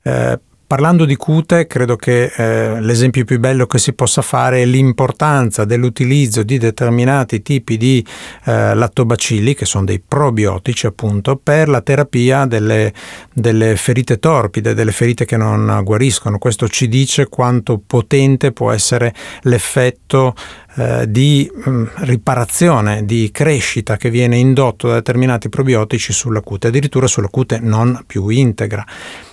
Eh, 0.03 0.39
Parlando 0.69 1.05
di 1.05 1.15
cute, 1.15 1.65
credo 1.65 1.95
che 1.95 2.25
eh, 2.25 2.79
l'esempio 2.79 3.25
più 3.25 3.39
bello 3.39 3.65
che 3.65 3.79
si 3.79 3.93
possa 3.93 4.21
fare 4.21 4.62
è 4.62 4.65
l'importanza 4.65 5.65
dell'utilizzo 5.65 6.43
di 6.43 6.60
determinati 6.60 7.41
tipi 7.41 7.75
di 7.75 8.05
eh, 8.43 8.75
lattobacilli, 8.75 9.55
che 9.55 9.65
sono 9.65 9.86
dei 9.86 9.99
probiotici 9.99 10.86
appunto, 10.86 11.38
per 11.38 11.69
la 11.69 11.82
terapia 11.82 12.45
delle, 12.45 12.93
delle 13.34 13.75
ferite 13.77 14.19
torpide, 14.19 14.75
delle 14.75 14.91
ferite 14.91 15.25
che 15.25 15.38
non 15.38 15.82
guariscono. 15.84 16.38
Questo 16.38 16.67
ci 16.67 16.88
dice 16.88 17.29
quanto 17.29 17.82
potente 17.84 18.51
può 18.51 18.71
essere 18.71 19.12
l'effetto 19.41 20.36
eh, 20.75 21.10
di 21.10 21.49
mh, 21.51 21.69
mm, 21.69 21.86
riparazione, 21.97 23.05
di 23.05 23.29
crescita 23.32 23.97
che 23.97 24.10
viene 24.10 24.38
indotto 24.38 24.88
da 24.88 24.95
determinati 24.95 25.49
probiotici 25.49 26.13
sulla 26.13 26.41
cute, 26.41 26.67
addirittura 26.67 27.08
sulla 27.08 27.27
cute 27.27 27.60
non 27.60 28.03
più 28.05 28.29
integra. 28.29 28.86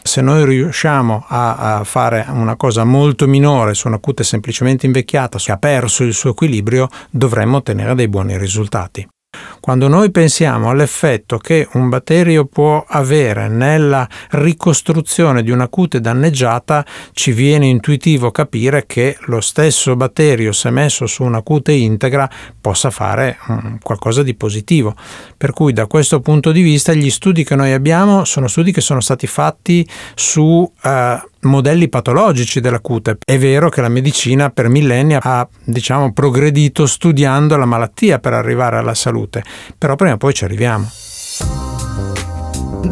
Se 0.03 0.21
noi 0.21 0.45
riusciamo 0.45 1.25
a, 1.29 1.79
a 1.79 1.85
fare 1.85 2.25
una 2.29 2.57
cosa 2.57 2.85
molto 2.85 3.27
minore 3.27 3.75
su 3.75 3.89
una 3.89 3.99
cute 3.99 4.25
semplicemente 4.25 4.87
invecchiata, 4.87 5.39
che 5.39 5.53
ha 5.53 5.59
perso 5.59 6.05
il 6.05 6.15
suo 6.15 6.31
equilibrio, 6.31 6.89
dovremmo 7.11 7.59
ottenere 7.59 7.95
dei 7.95 8.09
buoni 8.09 8.39
risultati. 8.39 9.07
Quando 9.67 9.89
noi 9.89 10.13
pensiamo 10.13 10.71
all'effetto 10.71 11.39
che 11.39 11.67
un 11.73 11.89
batterio 11.89 12.45
può 12.45 12.85
avere 12.87 13.49
nella 13.49 14.09
ricostruzione 14.31 15.43
di 15.43 15.51
una 15.51 15.67
cute 15.67 16.01
danneggiata, 16.01 16.87
ci 17.11 17.33
viene 17.33 17.67
intuitivo 17.67 18.31
capire 18.31 18.87
che 18.87 19.17
lo 19.23 19.41
stesso 19.41 19.97
batterio, 19.97 20.53
se 20.53 20.71
messo 20.71 21.09
su 21.09 21.25
una 21.25 21.43
cute 21.43 21.73
integra, 21.73 22.31
possa 22.61 22.93
fare 22.93 23.39
um, 23.49 23.81
qualcosa 23.83 24.23
di 24.23 24.37
positivo. 24.37 24.95
Per 25.37 25.53
cui 25.53 25.73
da 25.73 25.89
questo 25.89 26.21
punto 26.21 26.53
di 26.53 26.63
vista 26.63 26.93
gli 26.93 27.11
studi 27.11 27.43
che 27.43 27.57
noi 27.57 27.73
abbiamo 27.73 28.25
sono 28.25 28.47
studi 28.47 28.71
che 28.71 28.81
sono 28.81 29.01
stati 29.01 29.27
fatti 29.27 29.85
su 30.15 30.43
uh, 30.43 30.71
modelli 31.47 31.89
patologici 31.89 32.61
della 32.61 32.81
cute. 32.81 33.19
È 33.25 33.39
vero 33.39 33.69
che 33.69 33.81
la 33.81 33.89
medicina 33.89 34.51
per 34.51 34.69
millenni 34.69 35.17
ha, 35.19 35.49
diciamo, 35.65 36.13
progredito 36.13 36.87
studiando 36.87 37.57
la 37.57 37.67
malattia 37.67 38.19
per 38.19 38.33
arrivare 38.33 38.77
alla 38.77 38.95
salute, 38.95 39.43
però 39.77 39.97
prima 39.97 40.15
o 40.15 40.17
poi 40.17 40.35
ci 40.35 40.45
arriviamo. 40.45 40.91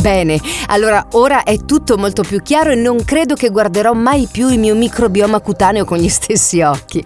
Bene, 0.04 0.38
allora 0.66 1.06
ora 1.12 1.44
è 1.44 1.64
tutto 1.64 1.96
molto 1.96 2.22
più 2.22 2.42
chiaro 2.42 2.70
e 2.70 2.74
non 2.74 3.04
credo 3.04 3.34
che 3.34 3.48
guarderò 3.48 3.94
mai 3.94 4.28
più 4.30 4.50
il 4.50 4.58
mio 4.58 4.74
microbioma 4.74 5.40
cutaneo 5.40 5.84
con 5.84 5.98
gli 5.98 6.08
stessi 6.08 6.60
occhi. 6.60 7.02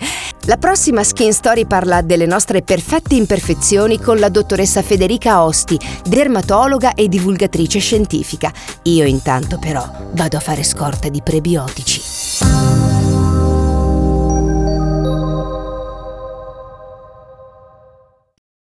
La 0.47 0.57
prossima 0.57 1.05
Skin 1.05 1.33
Story 1.33 1.67
parla 1.67 2.01
delle 2.01 2.27
nostre 2.27 2.63
perfette 2.63 3.15
imperfezioni 3.15 4.01
con 4.01 4.19
la 4.19 4.31
dottoressa 4.31 4.83
Federica 4.83 5.45
Osti, 5.45 5.79
dermatologa 6.05 6.95
e 6.95 7.07
divulgatrice 7.09 7.79
scientifica. 7.79 8.51
Io 8.85 9.05
intanto 9.05 9.59
però 9.59 9.87
vado 10.13 10.37
a 10.37 10.41
fare 10.41 10.65
scorta 10.65 11.09
di 11.09 11.21
prebiotici. 11.23 12.88